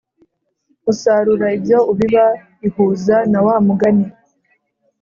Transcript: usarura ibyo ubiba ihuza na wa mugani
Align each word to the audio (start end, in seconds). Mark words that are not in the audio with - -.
usarura 0.91 1.47
ibyo 1.57 1.79
ubiba 1.91 2.25
ihuza 2.67 3.15
na 3.31 3.39
wa 3.45 3.55
mugani 3.65 4.07